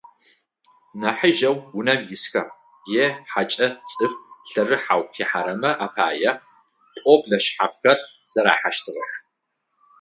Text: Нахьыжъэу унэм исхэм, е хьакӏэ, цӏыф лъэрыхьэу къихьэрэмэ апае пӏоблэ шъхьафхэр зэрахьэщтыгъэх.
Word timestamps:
Нахьыжъэу 0.99 1.57
унэм 1.77 2.01
исхэм, 2.15 2.49
е 3.03 3.05
хьакӏэ, 3.31 3.67
цӏыф 3.89 4.13
лъэрыхьэу 4.49 5.03
къихьэрэмэ 5.13 5.71
апае 5.85 6.31
пӏоблэ 6.99 7.37
шъхьафхэр 7.43 7.97
зэрахьэщтыгъэх. 8.31 9.11